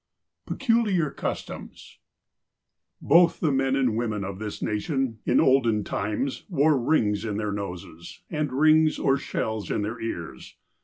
[0.47, 1.99] X PECULIAR CUSTOMS
[3.03, 7.51] BOTH the men and women of this nation, in olden times, wore rings in their
[7.51, 10.55] noses, and rings or shells in their ears.